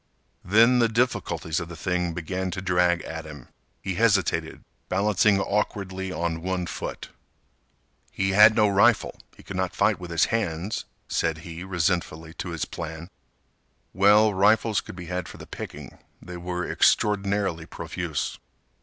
[0.43, 3.49] Then the difficulties of the thing began to drag at him.
[3.83, 7.09] He hesitated, balancing awkwardly on one foot.
[8.11, 12.49] He had no rifle; he could not fight with his hands, said he resentfully to
[12.49, 13.09] his plan.
[13.93, 15.99] Well, rifles could be had for the picking.
[16.19, 18.39] They were extraordinarily profuse.